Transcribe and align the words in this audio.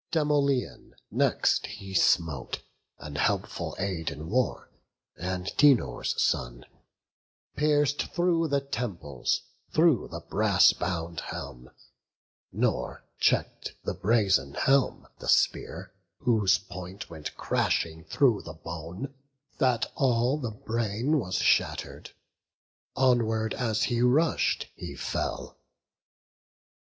Demoleon 0.11 0.95
next 1.11 1.67
he 1.67 1.93
smote, 1.93 2.63
A 2.97 3.15
helpful 3.19 3.75
aid 3.77 4.09
in 4.09 4.31
war, 4.31 4.67
Antenor's 5.19 6.19
son, 6.19 6.65
Pierc'd 7.55 8.09
thro' 8.11 8.47
the 8.47 8.61
temples, 8.61 9.41
thro' 9.71 10.07
the 10.07 10.21
brass 10.21 10.73
bound 10.73 11.19
helm; 11.19 11.69
Nor 12.51 13.03
check'd 13.19 13.75
the 13.83 13.93
brazen 13.93 14.55
helm 14.55 15.07
the 15.19 15.27
spear, 15.29 15.93
whose 16.17 16.57
point 16.57 17.07
Went 17.11 17.37
crashing 17.37 18.03
through 18.05 18.41
the 18.41 18.53
bone, 18.55 19.13
that 19.59 19.91
all 19.93 20.39
the 20.39 20.49
brain 20.49 21.19
Was 21.19 21.35
shatter'd; 21.35 22.09
onward 22.95 23.53
as 23.53 23.83
he 23.83 24.01
rush'd, 24.01 24.65
he 24.75 24.95
fell. 24.95 25.59